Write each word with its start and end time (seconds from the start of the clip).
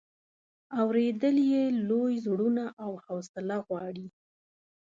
اورېدل 0.81 1.37
یې 1.51 1.63
لوی 1.89 2.13
زړونه 2.25 2.63
او 2.83 2.91
حوصله 3.05 3.57
غواړي. 3.67 4.07